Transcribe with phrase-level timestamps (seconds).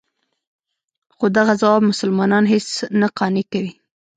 [1.15, 2.67] خو دغه ځواب مسلمانان هېڅ
[2.99, 3.73] نه قانع کوي.